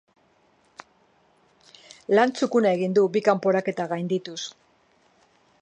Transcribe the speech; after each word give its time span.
Lan 2.19 2.35
txukuna 2.39 2.73
egin 2.81 2.97
du, 2.99 3.07
bi 3.19 3.25
kanporaketa 3.31 3.91
gaindituz. 3.93 4.43